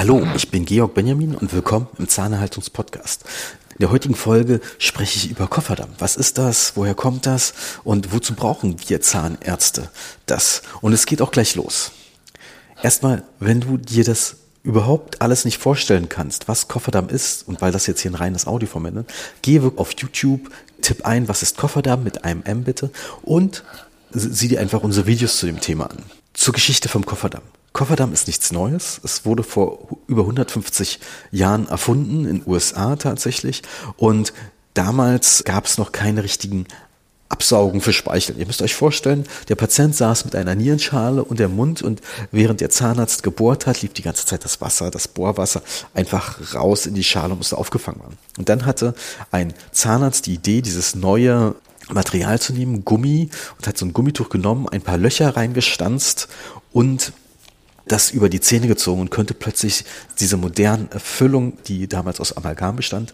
[0.00, 3.22] Hallo, ich bin Georg Benjamin und willkommen im Zahnerhaltungspodcast.
[3.72, 5.90] In der heutigen Folge spreche ich über Kofferdamm.
[5.98, 6.72] Was ist das?
[6.74, 7.52] Woher kommt das?
[7.84, 9.90] Und wozu brauchen wir Zahnärzte
[10.24, 10.62] das?
[10.80, 11.92] Und es geht auch gleich los.
[12.82, 17.70] Erstmal, wenn du dir das überhaupt alles nicht vorstellen kannst, was Kofferdamm ist, und weil
[17.70, 19.04] das jetzt hier ein reines Audioformat ist,
[19.42, 22.88] geh auf YouTube, tipp ein, was ist Kofferdamm mit einem M bitte
[23.20, 23.64] und
[24.12, 25.98] sieh dir einfach unsere Videos zu dem Thema an.
[26.32, 27.42] Zur Geschichte vom Kofferdamm.
[27.72, 29.00] Kofferdamm ist nichts Neues.
[29.04, 31.00] Es wurde vor über 150
[31.30, 33.62] Jahren erfunden, in USA tatsächlich.
[33.96, 34.32] Und
[34.74, 36.66] damals gab es noch keine richtigen
[37.30, 38.36] Absaugen für Speichel.
[38.38, 42.60] Ihr müsst euch vorstellen, der Patient saß mit einer Nierenschale und der Mund und während
[42.60, 45.62] der Zahnarzt gebohrt hat, lief die ganze Zeit das Wasser, das Bohrwasser
[45.94, 48.18] einfach raus in die Schale und musste aufgefangen werden.
[48.36, 48.94] Und dann hatte
[49.30, 51.54] ein Zahnarzt die Idee, dieses neue
[51.88, 56.28] Material zu nehmen, Gummi, und hat so ein Gummituch genommen, ein paar Löcher reingestanzt
[56.72, 57.12] und
[57.90, 59.84] das über die Zähne gezogen und könnte plötzlich
[60.18, 63.12] diese moderne Füllung, die damals aus Amalgam bestand,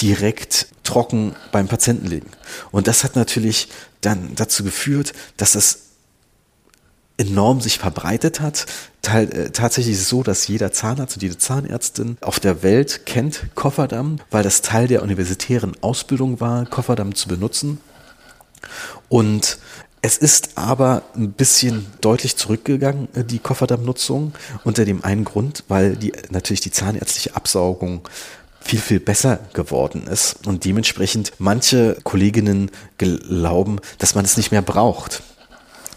[0.00, 2.28] direkt trocken beim Patienten legen.
[2.70, 3.68] Und das hat natürlich
[4.00, 5.78] dann dazu geführt, dass es
[7.16, 8.66] enorm sich verbreitet hat.
[9.06, 13.54] Äh, tatsächlich ist es so, dass jeder Zahnarzt und jede Zahnärztin auf der Welt kennt
[13.54, 17.80] Kofferdamm, weil das Teil der universitären Ausbildung war, Kofferdamm zu benutzen.
[19.08, 19.58] Und
[20.04, 25.96] es ist aber ein bisschen deutlich zurückgegangen, äh, die Kofferdammnutzung, unter dem einen Grund, weil
[25.96, 28.06] die, natürlich die zahnärztliche Absaugung
[28.60, 34.60] viel, viel besser geworden ist und dementsprechend manche Kolleginnen glauben, dass man es nicht mehr
[34.60, 35.22] braucht.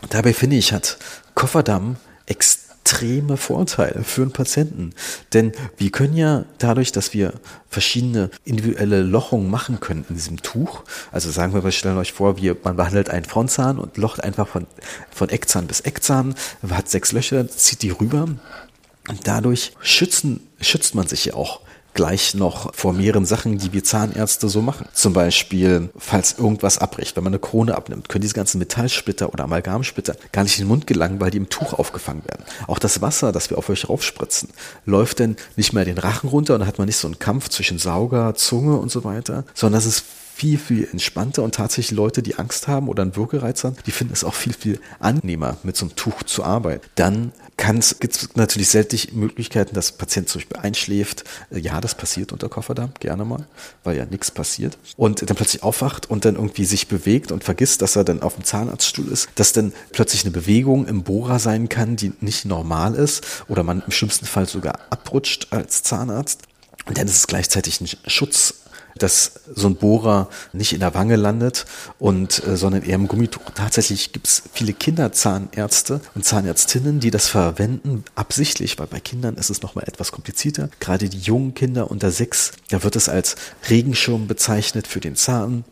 [0.09, 0.97] Dabei finde ich, hat
[1.35, 1.97] Kofferdamm
[2.27, 4.93] extrem extreme Vorteile für einen Patienten.
[5.33, 7.33] Denn wir können ja dadurch, dass wir
[7.69, 12.37] verschiedene individuelle Lochungen machen können in diesem Tuch, also sagen wir, wir stellen euch vor,
[12.37, 14.67] wir, man behandelt einen Frontzahn und locht einfach von,
[15.11, 16.33] von Eckzahn bis Eckzahn,
[16.69, 18.29] hat sechs Löcher, zieht die rüber.
[19.09, 21.59] Und dadurch schützen, schützt man sich ja auch
[21.97, 24.87] gleich noch vor mehreren Sachen, die wir Zahnärzte so machen.
[24.93, 29.45] Zum Beispiel, falls irgendwas abbricht, wenn man eine Krone abnimmt, können diese ganzen Metallsplitter oder
[29.45, 32.45] Amalgamsplitter gar nicht in den Mund gelangen, weil die im Tuch aufgefangen werden.
[32.67, 34.49] Auch das Wasser, das wir auf euch raufspritzen,
[34.85, 37.49] läuft dann nicht mehr den Rachen runter und dann hat man nicht so einen Kampf
[37.49, 40.05] zwischen Sauger, Zunge und so weiter, sondern das ist
[40.37, 44.13] viel, viel entspannter und tatsächlich Leute, die Angst haben oder einen Würgereiz haben, die finden
[44.13, 46.85] es auch viel, viel angenehmer, mit so einem Tuch zu arbeiten.
[46.93, 47.31] Dann
[47.99, 51.23] gibt es natürlich selten Möglichkeiten, dass ein Patient zum Beispiel einschläft.
[51.49, 53.47] Äh, ja, das passiert unter Kofferdamm, gerne mal,
[53.83, 54.77] weil ja nichts passiert.
[54.95, 58.35] Und dann plötzlich aufwacht und dann irgendwie sich bewegt und vergisst, dass er dann auf
[58.35, 62.93] dem Zahnarztstuhl ist, dass dann plötzlich eine Bewegung im Bohrer sein kann, die nicht normal
[62.93, 66.43] ist oder man im schlimmsten Fall sogar abrutscht als Zahnarzt.
[66.85, 68.53] Und dann ist es gleichzeitig ein Schutz
[68.97, 71.65] dass so ein Bohrer nicht in der Wange landet
[71.99, 73.41] und äh, sondern eher im Gummituch.
[73.55, 79.49] Tatsächlich gibt es viele Kinderzahnärzte und Zahnärztinnen, die das verwenden, absichtlich, weil bei Kindern ist
[79.49, 80.69] es nochmal etwas komplizierter.
[80.79, 83.35] Gerade die jungen Kinder unter sechs, da wird es als
[83.69, 85.63] Regenschirm bezeichnet für den Zahn.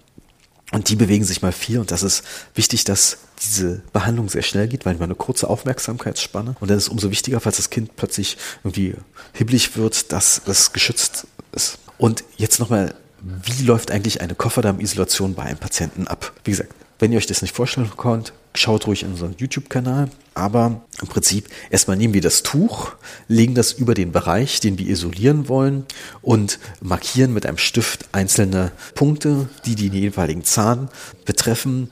[0.72, 2.24] Und die bewegen sich mal viel und das ist
[2.56, 6.86] wichtig, dass diese Behandlung sehr schnell geht, weil man eine kurze Aufmerksamkeitsspanne und dann ist
[6.86, 8.96] es umso wichtiger, falls das Kind plötzlich irgendwie
[9.34, 11.78] hibbelig wird, dass es geschützt ist.
[11.98, 16.34] Und jetzt nochmal wie läuft eigentlich eine Kofferdarmisolation bei einem Patienten ab?
[16.44, 20.10] Wie gesagt, wenn ihr euch das nicht vorstellen könnt, schaut ruhig in unseren YouTube-Kanal.
[20.34, 22.92] Aber im Prinzip erstmal nehmen wir das Tuch,
[23.28, 25.86] legen das über den Bereich, den wir isolieren wollen
[26.22, 30.90] und markieren mit einem Stift einzelne Punkte, die den jeweiligen Zahn
[31.26, 31.92] betreffen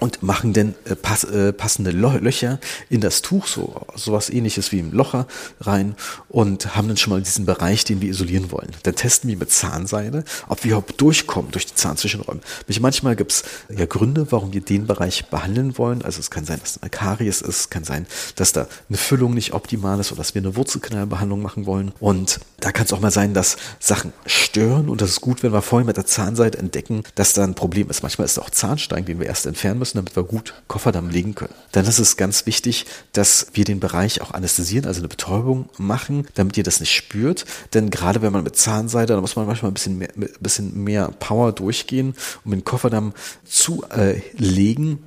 [0.00, 2.58] und machen dann äh, pass, äh, passende Löcher
[2.90, 5.26] in das Tuch, so sowas ähnliches wie im Locher
[5.60, 5.94] rein
[6.28, 8.70] und haben dann schon mal diesen Bereich, den wir isolieren wollen.
[8.82, 12.40] Dann testen wir mit Zahnseide, ob wir überhaupt durchkommen durch die Zahnzwischenräume.
[12.80, 16.02] Manchmal gibt es ja Gründe, warum wir den Bereich behandeln wollen.
[16.02, 18.06] Also es kann sein, dass eine Karies ist, kann sein,
[18.36, 21.92] dass da eine Füllung nicht optimal ist oder dass wir eine Wurzelkanalbehandlung machen wollen.
[21.98, 25.52] Und da kann es auch mal sein, dass Sachen stören und das ist gut, wenn
[25.52, 28.02] wir vorher mit der Zahnseide entdecken, dass da ein Problem ist.
[28.02, 31.10] Manchmal ist es auch Zahnstein, den wir erst entfernen müssen müssen, damit wir gut Kofferdamm
[31.10, 31.54] legen können.
[31.72, 36.26] Dann ist es ganz wichtig, dass wir den Bereich auch anästhesieren, also eine Betäubung machen,
[36.34, 37.44] damit ihr das nicht spürt.
[37.72, 40.08] Denn gerade wenn man mit Zahnseide, da muss man manchmal ein bisschen mehr,
[40.40, 43.12] bisschen mehr Power durchgehen, um den Kofferdamm
[43.44, 44.98] zu äh, legen.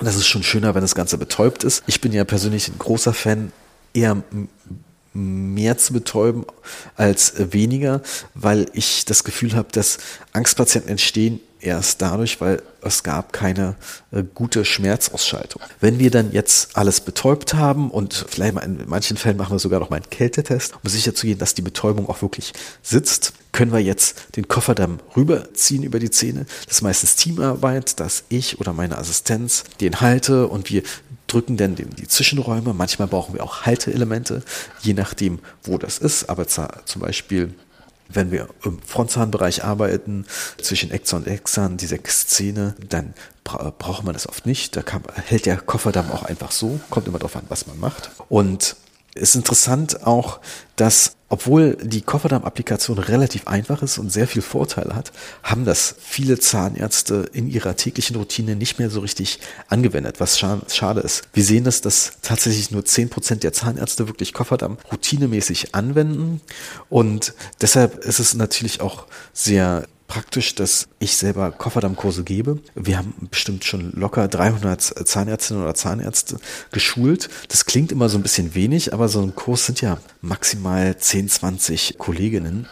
[0.00, 1.82] Das ist schon schöner, wenn das Ganze betäubt ist.
[1.86, 3.52] Ich bin ja persönlich ein großer Fan
[3.92, 4.22] eher
[5.12, 6.44] mehr zu betäuben
[6.96, 8.02] als weniger,
[8.34, 9.98] weil ich das Gefühl habe, dass
[10.32, 13.76] Angstpatienten entstehen erst dadurch, weil es gab keine
[14.10, 15.62] äh, gute Schmerzausschaltung.
[15.80, 19.58] Wenn wir dann jetzt alles betäubt haben und vielleicht mal in manchen Fällen machen wir
[19.58, 22.52] sogar noch mal einen Kältetest, um sicher zu gehen, dass die Betäubung auch wirklich
[22.82, 26.46] sitzt, können wir jetzt den Kofferdamm rüberziehen über die Zähne.
[26.66, 30.82] Das ist meistens Teamarbeit, dass ich oder meine Assistenz den halte und wir
[31.26, 32.74] drücken dann die Zwischenräume.
[32.74, 34.42] Manchmal brauchen wir auch Halteelemente,
[34.80, 36.28] je nachdem, wo das ist.
[36.28, 37.54] Aber zum Beispiel
[38.08, 40.26] wenn wir im Frontzahnbereich arbeiten,
[40.60, 43.14] zwischen Exon und Exan, die Sechszähne, dann
[43.44, 44.76] bra braucht man das oft nicht.
[44.76, 46.80] Da kann, hält der Kofferdamm auch einfach so.
[46.90, 48.10] Kommt immer darauf an, was man macht.
[48.28, 48.76] Und
[49.14, 50.40] ist interessant auch,
[50.76, 56.38] dass obwohl die Kofferdamm-Applikation relativ einfach ist und sehr viel Vorteile hat, haben das viele
[56.38, 61.24] Zahnärzte in ihrer täglichen Routine nicht mehr so richtig angewendet, was schade ist.
[61.32, 66.40] Wir sehen das, dass tatsächlich nur zehn Prozent der Zahnärzte wirklich Kofferdamm routinemäßig anwenden
[66.88, 72.58] und deshalb ist es natürlich auch sehr praktisch, dass ich selber Kofferdammkurse gebe.
[72.74, 76.38] Wir haben bestimmt schon locker 300 Zahnärztinnen oder Zahnärzte
[76.72, 77.28] geschult.
[77.48, 81.28] Das klingt immer so ein bisschen wenig, aber so ein Kurs sind ja maximal 10,
[81.28, 82.66] 20 Kolleginnen.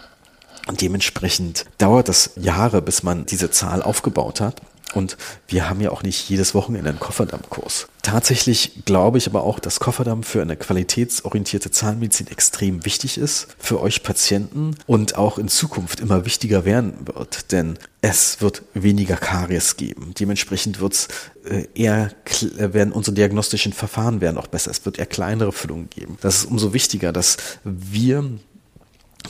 [0.66, 4.60] Und dementsprechend dauert das Jahre, bis man diese Zahl aufgebaut hat.
[4.94, 5.16] Und
[5.48, 7.88] wir haben ja auch nicht jedes Wochenende einen Kofferdammkurs.
[8.02, 13.80] Tatsächlich glaube ich aber auch, dass Kofferdamm für eine qualitätsorientierte Zahnmedizin extrem wichtig ist, für
[13.80, 19.76] euch Patienten und auch in Zukunft immer wichtiger werden wird, denn es wird weniger Karies
[19.76, 20.14] geben.
[20.18, 21.08] Dementsprechend wird's
[21.44, 22.12] äh, eher
[22.56, 24.70] werden unsere diagnostischen Verfahren werden auch besser.
[24.70, 26.16] Es wird eher kleinere Füllungen geben.
[26.20, 28.30] Das ist umso wichtiger, dass wir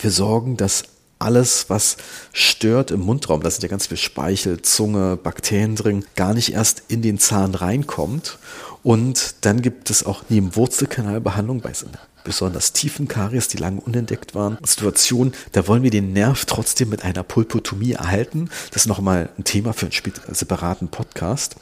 [0.03, 0.85] wir sorgen, dass
[1.19, 1.97] alles, was
[2.33, 6.83] stört im Mundraum, da sind ja ganz viel Speichel, Zunge, Bakterien drin, gar nicht erst
[6.89, 8.39] in den Zahn reinkommt.
[8.83, 11.87] Und dann gibt es auch neben Wurzelkanalbehandlung bei so
[12.23, 17.05] besonders tiefen Karies, die lange unentdeckt waren, Situationen, da wollen wir den Nerv trotzdem mit
[17.05, 18.51] einer Pulpotomie erhalten.
[18.73, 21.57] Das ist nochmal ein Thema für einen separaten Podcast.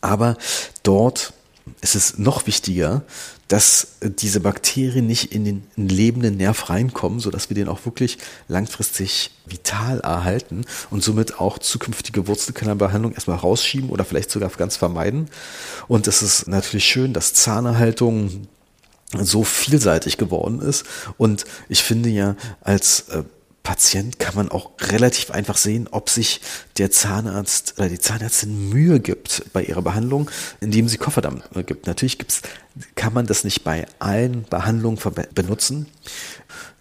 [0.00, 0.36] Aber
[0.84, 1.32] dort
[1.80, 3.02] ist es noch wichtiger,
[3.48, 8.18] dass diese Bakterien nicht in den lebenden Nerv reinkommen, sodass wir den auch wirklich
[8.48, 15.28] langfristig vital erhalten und somit auch zukünftige Wurzelkanalbehandlung erstmal rausschieben oder vielleicht sogar ganz vermeiden.
[15.88, 18.46] Und es ist natürlich schön, dass Zahnerhaltung
[19.12, 20.84] so vielseitig geworden ist.
[21.18, 23.24] Und ich finde ja, als äh,
[23.64, 26.42] Patient kann man auch relativ einfach sehen, ob sich
[26.76, 30.30] der Zahnarzt oder die Zahnärztin Mühe gibt bei ihrer Behandlung,
[30.60, 31.86] indem sie Kofferdamm äh, gibt.
[31.86, 32.42] Natürlich gibt's,
[32.94, 35.00] kann man das nicht bei allen Behandlungen
[35.34, 35.86] benutzen.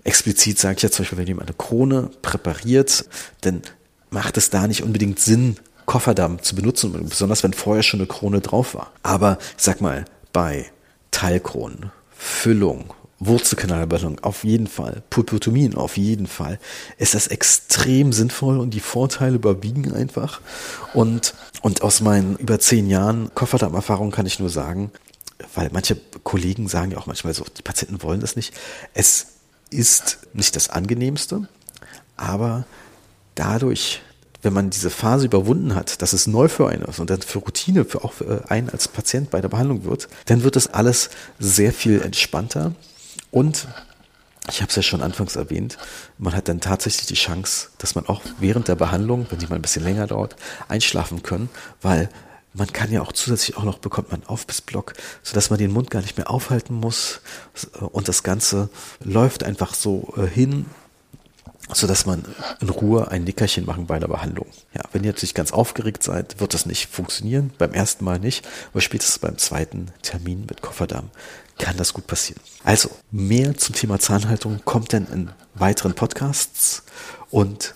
[0.04, 3.06] Explizit sage ich jetzt zum Beispiel, wenn jemand eine Krone präpariert,
[3.42, 3.62] dann
[4.10, 8.42] macht es da nicht unbedingt Sinn, Kofferdamm zu benutzen, besonders wenn vorher schon eine Krone
[8.42, 8.92] drauf war.
[9.04, 10.04] Aber ich sag mal,
[10.34, 10.66] bei
[11.12, 12.94] Teilkronen, Füllung
[13.26, 16.60] Wurzelkanalbehandlung auf jeden Fall, Pulpotomien auf jeden Fall,
[16.98, 20.42] ist das extrem sinnvoll und die Vorteile überwiegen einfach.
[20.94, 24.92] Und, und aus meinen über zehn Jahren Kofferdarmerfahrung kann ich nur sagen,
[25.56, 28.54] weil manche Kollegen sagen ja auch manchmal so, die Patienten wollen das nicht.
[28.94, 29.28] Es
[29.70, 31.48] ist nicht das angenehmste,
[32.16, 32.66] aber
[33.36, 34.02] dadurch,
[34.42, 37.40] wenn man diese Phase überwunden hat, dass es neu für einen ist und dann für
[37.40, 41.10] Routine für auch für einen als Patient bei der Behandlung wird, dann wird das alles
[41.40, 42.74] sehr viel entspannter
[43.34, 43.68] und
[44.48, 45.78] ich habe es ja schon anfangs erwähnt,
[46.20, 49.56] man hat dann tatsächlich die Chance, dass man auch während der Behandlung, wenn die mal
[49.56, 50.36] ein bisschen länger dauert,
[50.68, 51.50] einschlafen können,
[51.82, 52.10] weil
[52.54, 54.94] man kann ja auch zusätzlich auch noch bekommt man Aufbissblock,
[55.24, 57.22] sodass man den Mund gar nicht mehr aufhalten muss.
[57.80, 58.70] Und das Ganze
[59.04, 60.68] läuft einfach so äh, hin,
[61.72, 62.26] so dass man
[62.60, 64.48] in Ruhe ein Nickerchen machen bei der Behandlung.
[64.74, 67.52] Ja, wenn ihr natürlich ganz aufgeregt seid, wird das nicht funktionieren.
[67.58, 71.10] Beim ersten Mal nicht, aber spätestens beim zweiten Termin mit Kofferdarm
[71.58, 72.42] kann das gut passieren.
[72.64, 76.84] Also, mehr zum Thema Zahnhaltung kommt dann in weiteren Podcasts
[77.30, 77.76] und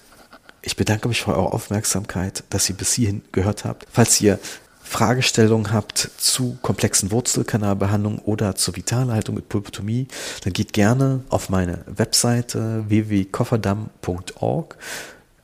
[0.62, 3.86] ich bedanke mich für eure Aufmerksamkeit, dass ihr bis hierhin gehört habt.
[3.92, 4.40] Falls ihr
[4.88, 10.08] Fragestellungen habt zu komplexen Wurzelkanalbehandlungen oder zur Vitalhaltung mit Pulpotomie,
[10.44, 14.78] dann geht gerne auf meine Webseite www.kofferdamm.org,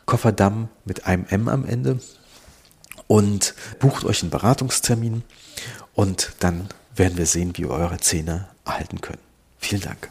[0.06, 2.00] Kofferdamm mit einem M am Ende
[3.08, 5.24] und bucht euch einen Beratungstermin
[5.94, 9.22] und dann werden wir sehen, wie wir eure Zähne erhalten können.
[9.60, 10.10] Vielen Dank.